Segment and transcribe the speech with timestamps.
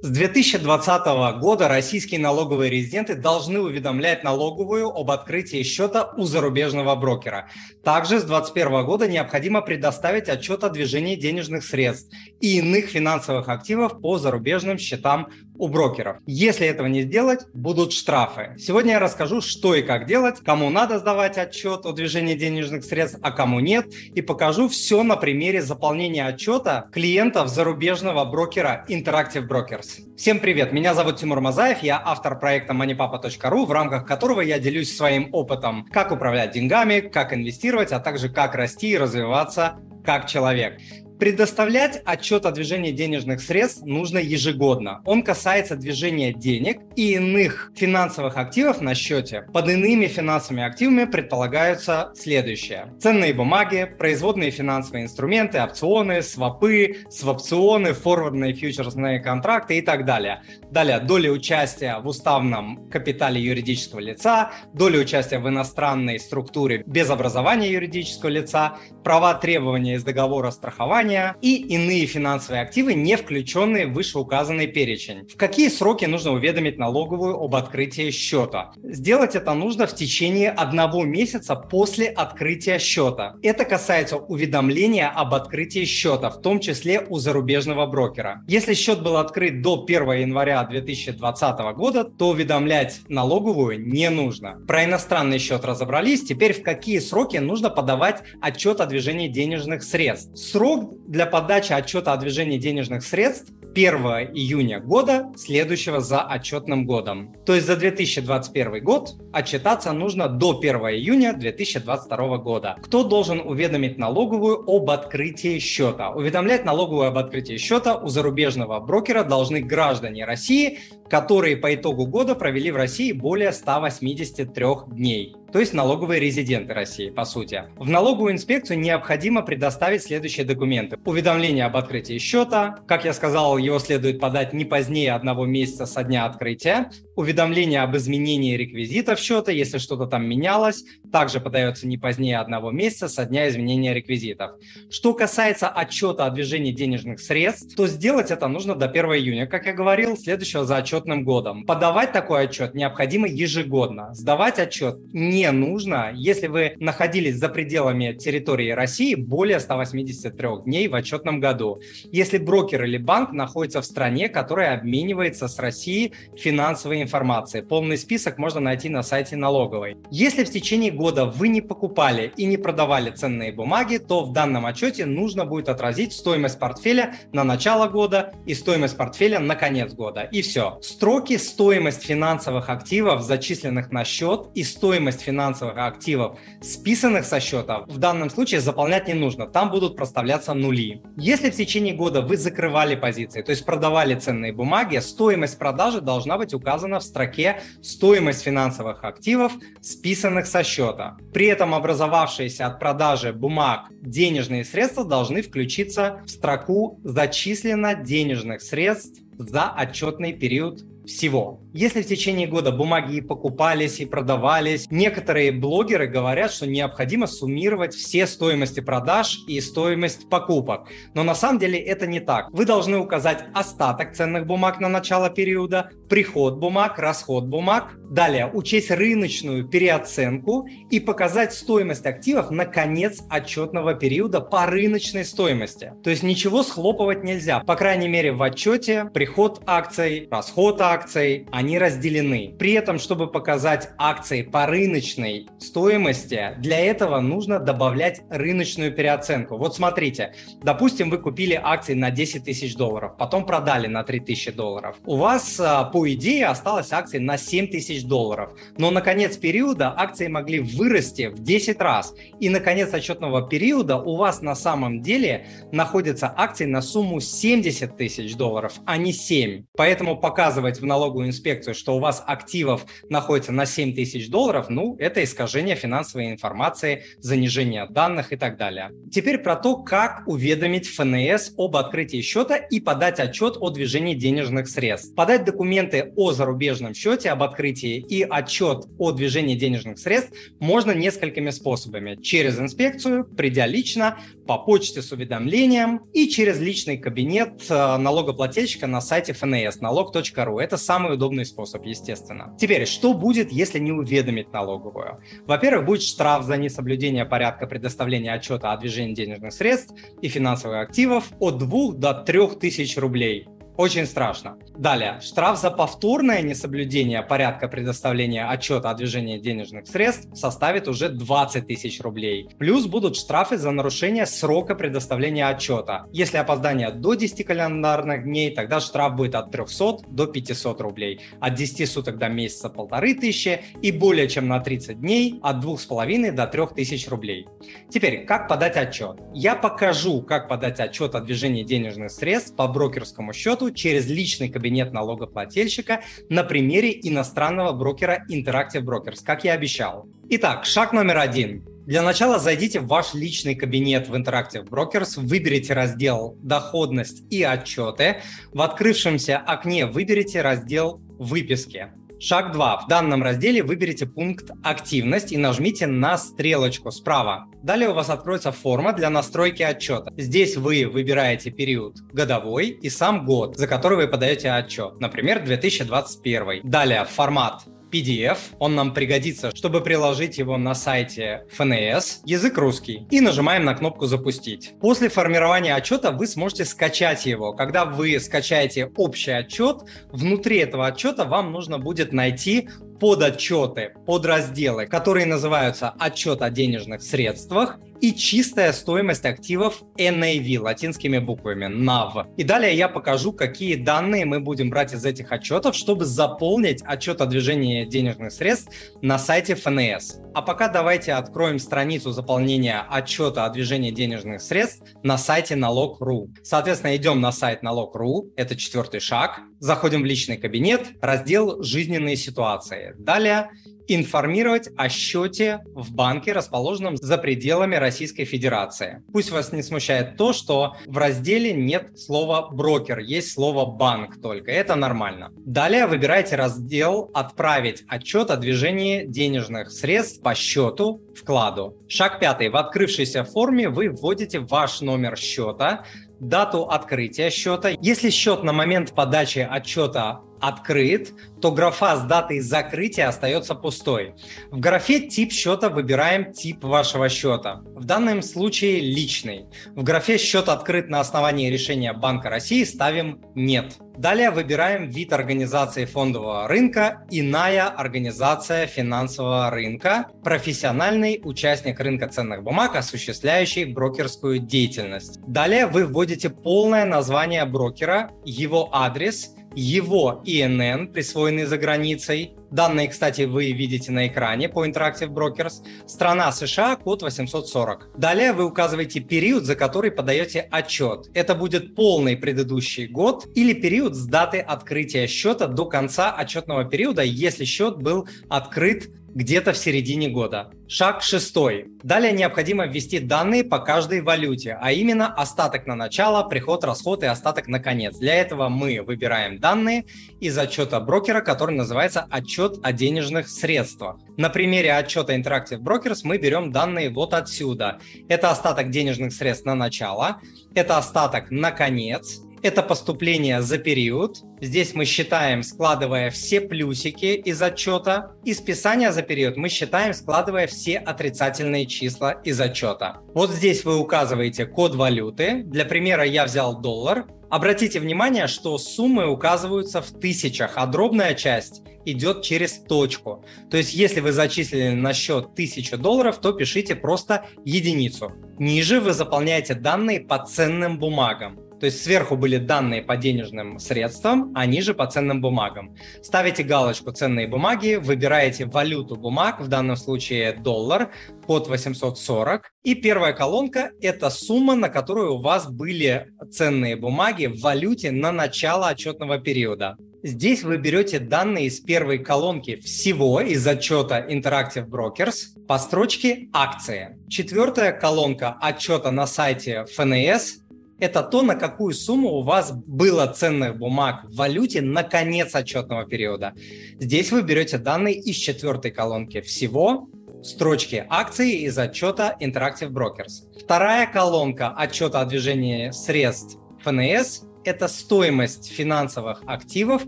[0.00, 7.50] С 2020 года российские налоговые резиденты должны уведомлять налоговую об открытии счета у зарубежного брокера.
[7.82, 14.00] Также с 2021 года необходимо предоставить отчет о движении денежных средств и иных финансовых активов
[14.00, 16.18] по зарубежным счетам у брокеров.
[16.26, 18.54] Если этого не сделать, будут штрафы.
[18.58, 23.18] Сегодня я расскажу, что и как делать, кому надо сдавать отчет о движении денежных средств,
[23.22, 30.16] а кому нет, и покажу все на примере заполнения отчета клиентов зарубежного брокера Interactive Brokers.
[30.16, 34.96] Всем привет, меня зовут Тимур Мазаев, я автор проекта moneypapa.ru, в рамках которого я делюсь
[34.96, 40.78] своим опытом, как управлять деньгами, как инвестировать, а также как расти и развиваться как человек.
[41.18, 45.02] Предоставлять отчет о движении денежных средств нужно ежегодно.
[45.04, 49.42] Он касается движения денег и иных финансовых активов на счете.
[49.52, 52.94] Под иными финансовыми активами предполагаются следующее.
[53.00, 60.42] Ценные бумаги, производные финансовые инструменты, опционы, свопы, свопционы, форвардные фьючерсные контракты и так далее.
[60.70, 67.72] Далее, доля участия в уставном капитале юридического лица, доля участия в иностранной структуре без образования
[67.72, 73.92] юридического лица, права требования из договора страхования, страхования и иные финансовые активы, не включенные в
[73.92, 75.26] вышеуказанный перечень.
[75.28, 78.72] В какие сроки нужно уведомить налоговую об открытии счета?
[78.82, 83.34] Сделать это нужно в течение одного месяца после открытия счета.
[83.42, 88.44] Это касается уведомления об открытии счета, в том числе у зарубежного брокера.
[88.46, 94.58] Если счет был открыт до 1 января 2020 года, то уведомлять налоговую не нужно.
[94.66, 100.36] Про иностранный счет разобрались, теперь в какие сроки нужно подавать отчет о движении денежных средств.
[100.36, 103.94] Срок для подачи отчета о движении денежных средств 1
[104.34, 107.34] июня года, следующего за отчетным годом.
[107.46, 112.76] То есть за 2021 год отчитаться нужно до 1 июня 2022 года.
[112.82, 116.10] Кто должен уведомить налоговую об открытии счета?
[116.10, 122.34] Уведомлять налоговую об открытии счета у зарубежного брокера должны граждане России, которые по итогу года
[122.34, 127.64] провели в России более 183 дней то есть налоговые резиденты России, по сути.
[127.76, 130.98] В налоговую инспекцию необходимо предоставить следующие документы.
[131.04, 132.78] Уведомление об открытии счета.
[132.86, 136.90] Как я сказал, его следует подать не позднее одного месяца со дня открытия.
[137.18, 143.08] Уведомление об изменении реквизитов счета, если что-то там менялось, также подается не позднее одного месяца
[143.08, 144.52] со дня изменения реквизитов.
[144.88, 149.66] Что касается отчета о движении денежных средств, то сделать это нужно до 1 июня, как
[149.66, 151.64] я говорил, следующего за отчетным годом.
[151.64, 154.14] Подавать такой отчет необходимо ежегодно.
[154.14, 160.94] Сдавать отчет не нужно, если вы находились за пределами территории России более 183 дней в
[160.94, 161.80] отчетном году.
[162.12, 167.62] Если брокер или банк находится в стране, которая обменивается с Россией финансовой информацией.
[167.62, 169.96] Полный список можно найти на сайте налоговой.
[170.10, 174.66] Если в течение года вы не покупали и не продавали ценные бумаги, то в данном
[174.66, 180.22] отчете нужно будет отразить стоимость портфеля на начало года и стоимость портфеля на конец года.
[180.22, 180.78] И все.
[180.82, 187.98] Строки стоимость финансовых активов, зачисленных на счет, и стоимость финансовых активов, списанных со счета, в
[187.98, 189.46] данном случае заполнять не нужно.
[189.46, 191.02] Там будут проставляться нули.
[191.16, 196.36] Если в течение года вы закрывали позиции, то есть продавали ценные бумаги, стоимость продажи должна
[196.36, 201.16] быть указана в строке «Стоимость финансовых активов, списанных со счета».
[201.32, 209.20] При этом образовавшиеся от продажи бумаг денежные средства должны включиться в строку «Зачислено денежных средств
[209.38, 211.60] за отчетный период всего.
[211.72, 217.94] Если в течение года бумаги и покупались, и продавались, некоторые блогеры говорят, что необходимо суммировать
[217.94, 220.88] все стоимости продаж и стоимость покупок.
[221.14, 222.48] Но на самом деле это не так.
[222.52, 228.90] Вы должны указать остаток ценных бумаг на начало периода, приход бумаг, расход бумаг, далее учесть
[228.90, 235.92] рыночную переоценку и показать стоимость активов на конец отчетного периода по рыночной стоимости.
[236.02, 237.60] То есть ничего схлопывать нельзя.
[237.60, 242.54] По крайней мере в отчете приход акций, расход акций, они разделены.
[242.58, 249.56] При этом, чтобы показать акции по рыночной стоимости, для этого нужно добавлять рыночную переоценку.
[249.56, 254.50] Вот смотрите, допустим, вы купили акции на 10 тысяч долларов, потом продали на 3 тысячи
[254.50, 254.96] долларов.
[255.04, 259.92] У вас, а, по идее, осталось акций на 7 тысяч долларов, но на конец периода
[259.96, 262.14] акции могли вырасти в 10 раз.
[262.40, 267.96] И на конец отчетного периода у вас на самом деле находятся акции на сумму 70
[267.96, 269.64] тысяч долларов, а не 7.
[269.76, 274.96] Поэтому показывать в налоговую инспекцию, что у вас активов находится на 7 тысяч долларов, ну,
[274.98, 278.90] это искажение финансовой информации, занижение данных и так далее.
[279.10, 284.68] Теперь про то, как уведомить ФНС об открытии счета и подать отчет о движении денежных
[284.68, 285.14] средств.
[285.14, 290.92] Подать документы о зарубежном счете, об открытии открытии и отчет о движении денежных средств можно
[290.92, 292.16] несколькими способами.
[292.22, 299.00] Через инспекцию, придя лично, по почте с уведомлением и через личный кабинет э, налогоплательщика на
[299.00, 300.58] сайте ФНС налог.ру.
[300.58, 302.56] Это самый удобный способ, естественно.
[302.58, 305.20] Теперь, что будет, если не уведомить налоговую?
[305.46, 311.30] Во-первых, будет штраф за несоблюдение порядка предоставления отчета о движении денежных средств и финансовых активов
[311.40, 313.46] от 2 до 3 тысяч рублей.
[313.78, 314.58] Очень страшно.
[314.76, 315.20] Далее.
[315.20, 322.00] Штраф за повторное несоблюдение порядка предоставления отчета о движении денежных средств составит уже 20 тысяч
[322.00, 322.48] рублей.
[322.58, 326.06] Плюс будут штрафы за нарушение срока предоставления отчета.
[326.12, 331.20] Если опоздание до 10 календарных дней, тогда штраф будет от 300 до 500 рублей.
[331.38, 336.32] От 10 суток до месяца полторы тысячи и более чем на 30 дней от 2,5
[336.32, 337.46] до 3 тысяч рублей.
[337.88, 339.20] Теперь, как подать отчет?
[339.32, 344.92] Я покажу, как подать отчет о движении денежных средств по брокерскому счету через личный кабинет
[344.92, 350.06] налогоплательщика на примере иностранного брокера Interactive Brokers, как я обещал.
[350.30, 351.64] Итак, шаг номер один.
[351.86, 358.20] Для начала зайдите в ваш личный кабинет в Interactive Brokers, выберите раздел «Доходность и отчеты».
[358.52, 361.88] В открывшемся окне выберите раздел «Выписки».
[362.20, 362.78] Шаг 2.
[362.78, 367.46] В данном разделе выберите пункт «Активность» и нажмите на стрелочку справа.
[367.62, 370.12] Далее у вас откроется форма для настройки отчета.
[370.16, 376.68] Здесь вы выбираете период годовой и сам год, за который вы подаете отчет, например, 2021.
[376.68, 383.20] Далее формат PDF, он нам пригодится, чтобы приложить его на сайте ФНС, язык русский, и
[383.20, 384.74] нажимаем на кнопку «Запустить».
[384.80, 387.52] После формирования отчета вы сможете скачать его.
[387.52, 392.68] Когда вы скачаете общий отчет, внутри этого отчета вам нужно будет найти
[392.98, 401.66] подотчеты, подразделы, которые называются «Отчет о денежных средствах» и чистая стоимость активов NAV латинскими буквами
[401.66, 402.34] NAV.
[402.36, 407.20] И далее я покажу, какие данные мы будем брать из этих отчетов, чтобы заполнить отчет
[407.20, 408.72] о движении денежных средств
[409.02, 410.20] на сайте ФНС.
[410.34, 416.30] А пока давайте откроем страницу заполнения отчета о движении денежных средств на сайте налог.ру.
[416.42, 419.40] Соответственно, идем на сайт налог.ру, это четвертый шаг.
[419.60, 422.94] Заходим в личный кабинет, раздел «Жизненные ситуации».
[422.98, 423.50] Далее
[423.88, 429.02] информировать о счете в банке, расположенном за пределами Российской Федерации.
[429.12, 434.52] Пусть вас не смущает то, что в разделе нет слова «брокер», есть слово «банк» только.
[434.52, 435.32] Это нормально.
[435.38, 441.78] Далее выбирайте раздел «Отправить отчет о движении денежных средств по счету вкладу».
[441.88, 442.50] Шаг пятый.
[442.50, 445.84] В открывшейся форме вы вводите ваш номер счета,
[446.20, 447.70] дату открытия счета.
[447.80, 454.14] Если счет на момент подачи отчета открыт, то графа с датой закрытия остается пустой.
[454.50, 457.60] В графе тип счета выбираем тип вашего счета.
[457.74, 459.46] В данном случае личный.
[459.74, 463.78] В графе счет открыт на основании решения Банка России ставим нет.
[463.98, 472.76] Далее выбираем вид организации фондового рынка, иная организация финансового рынка, профессиональный участник рынка ценных бумаг,
[472.76, 475.18] осуществляющий брокерскую деятельность.
[475.26, 482.34] Далее вы вводите полное название брокера, его адрес– его ИНН, присвоенный за границей.
[482.50, 485.64] Данные, кстати, вы видите на экране по Interactive Brokers.
[485.86, 487.98] Страна США, код 840.
[487.98, 491.10] Далее вы указываете период, за который подаете отчет.
[491.12, 497.02] Это будет полный предыдущий год или период с даты открытия счета до конца отчетного периода,
[497.02, 500.52] если счет был открыт где-то в середине года.
[500.68, 501.66] Шаг шестой.
[501.82, 507.06] Далее необходимо ввести данные по каждой валюте, а именно остаток на начало, приход, расход и
[507.06, 507.96] остаток на конец.
[507.96, 509.86] Для этого мы выбираем данные
[510.20, 513.96] из отчета брокера, который называется отчет о денежных средствах.
[514.16, 517.80] На примере отчета Interactive Brokers мы берем данные вот отсюда.
[518.08, 520.20] Это остаток денежных средств на начало,
[520.54, 524.18] это остаток на конец, это поступление за период.
[524.40, 528.12] Здесь мы считаем, складывая все плюсики из отчета.
[528.24, 532.98] И списание за период мы считаем, складывая все отрицательные числа из отчета.
[533.14, 535.42] Вот здесь вы указываете код валюты.
[535.44, 537.06] Для примера я взял доллар.
[537.30, 543.24] Обратите внимание, что суммы указываются в тысячах, а дробная часть идет через точку.
[543.50, 548.12] То есть, если вы зачислили на счет 1000 долларов, то пишите просто единицу.
[548.38, 551.38] Ниже вы заполняете данные по ценным бумагам.
[551.60, 555.74] То есть сверху были данные по денежным средствам, а ниже по ценным бумагам.
[556.02, 560.90] Ставите галочку «Ценные бумаги», выбираете валюту бумаг, в данном случае доллар,
[561.26, 562.52] под 840.
[562.62, 568.12] И первая колонка– это сумма, на которую у вас были ценные бумаги в валюте на
[568.12, 569.76] начало отчетного периода.
[570.04, 576.96] Здесь вы берете данные из первой колонки всего из отчета Interactive Brokers по строчке «Акции».
[577.08, 580.38] Четвертая колонка отчета на сайте ФНС
[580.80, 585.86] это то, на какую сумму у вас было ценных бумаг в валюте на конец отчетного
[585.86, 586.34] периода.
[586.78, 589.88] Здесь вы берете данные из четвертой колонки всего,
[590.22, 593.40] строчки акции из отчета Interactive Brokers.
[593.42, 599.82] Вторая колонка отчета о движении средств ФНС– это стоимость финансовых активов,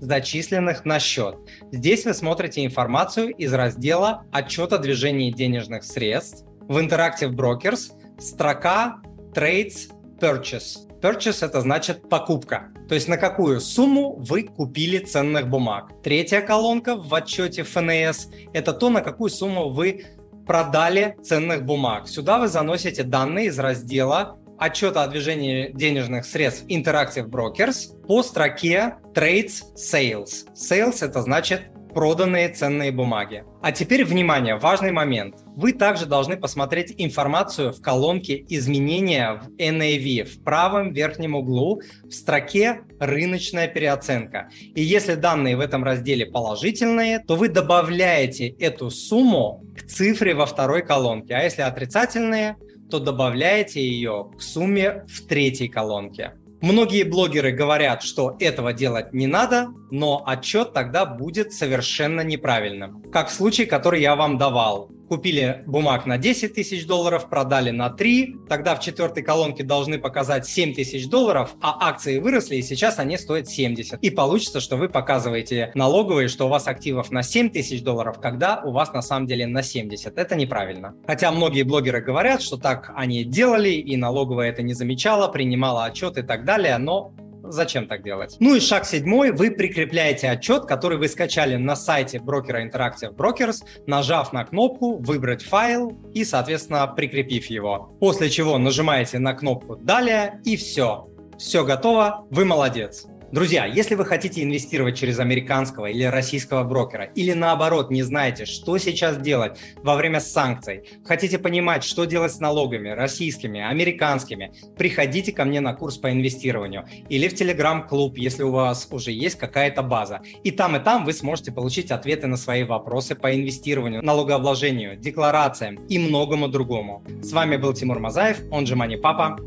[0.00, 1.36] зачисленных на счет.
[1.70, 6.44] Здесь вы смотрите информацию из раздела отчета о движении денежных средств.
[6.62, 9.00] В Interactive Brokers строка
[9.34, 9.90] Trades
[10.20, 10.86] Purchase.
[11.00, 12.68] Purchase– это значит покупка.
[12.88, 15.92] То есть на какую сумму вы купили ценных бумаг.
[16.02, 20.04] Третья колонка в отчете ФНС– это то, на какую сумму вы
[20.46, 22.06] продали ценных бумаг.
[22.06, 28.96] Сюда вы заносите данные из раздела отчета о движении денежных средств Interactive Brokers по строке
[29.14, 30.46] Trades Sales.
[30.54, 33.44] Sales– это значит проданные ценные бумаги.
[33.62, 35.36] А теперь, внимание, важный момент.
[35.56, 42.10] Вы также должны посмотреть информацию в колонке изменения в NAV в правом верхнем углу в
[42.10, 44.48] строке «Рыночная переоценка».
[44.74, 50.46] И если данные в этом разделе положительные, то вы добавляете эту сумму к цифре во
[50.46, 51.34] второй колонке.
[51.34, 52.56] А если отрицательные,
[52.90, 56.32] то добавляете ее к сумме в третьей колонке.
[56.62, 63.02] Многие блогеры говорят, что этого делать не надо, но отчет тогда будет совершенно неправильным.
[63.10, 67.90] Как в случае, который я вам давал купили бумаг на 10 тысяч долларов, продали на
[67.90, 73.00] 3, тогда в четвертой колонке должны показать 7 тысяч долларов, а акции выросли, и сейчас
[73.00, 73.98] они стоят 70.
[74.00, 78.62] И получится, что вы показываете налоговые, что у вас активов на 7 тысяч долларов, когда
[78.64, 80.16] у вас на самом деле на 70.
[80.16, 80.94] Это неправильно.
[81.04, 86.18] Хотя многие блогеры говорят, что так они делали, и налоговая это не замечала, принимала отчет
[86.18, 87.12] и так далее, но
[87.50, 88.36] Зачем так делать?
[88.38, 89.32] Ну и шаг седьмой.
[89.32, 95.42] Вы прикрепляете отчет, который вы скачали на сайте брокера Interactive Brokers, нажав на кнопку «Выбрать
[95.42, 97.96] файл» и, соответственно, прикрепив его.
[97.98, 101.08] После чего нажимаете на кнопку «Далее» и все.
[101.38, 103.06] Все готово, вы молодец.
[103.32, 108.76] Друзья, если вы хотите инвестировать через американского или российского брокера, или наоборот не знаете, что
[108.78, 115.44] сейчас делать во время санкций, хотите понимать, что делать с налогами российскими, американскими, приходите ко
[115.44, 120.22] мне на курс по инвестированию или в телеграм-клуб, если у вас уже есть какая-то база.
[120.42, 125.76] И там, и там вы сможете получить ответы на свои вопросы по инвестированию, налогообложению, декларациям
[125.86, 127.04] и многому другому.
[127.22, 129.38] С вами был Тимур Мазаев, он же Мани Папа.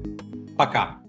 [0.57, 1.02] Пока!